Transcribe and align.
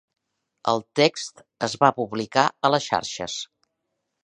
El 0.71 0.79
text 0.99 1.43
es 1.67 1.77
va 1.85 1.91
publicar 1.99 2.47
a 2.49 2.73
les 2.77 2.87
xarxes 2.95 3.39